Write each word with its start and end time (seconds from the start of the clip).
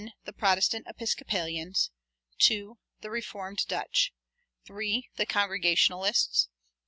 The 0.25 0.33
Protestant 0.33 0.87
Episcopalians; 0.89 1.91
2. 2.39 2.79
The 3.01 3.11
Reformed 3.11 3.63
Dutch; 3.67 4.11
3. 4.65 5.09
The 5.17 5.27
Congregationalists; 5.27 6.45
4. 6.49 6.53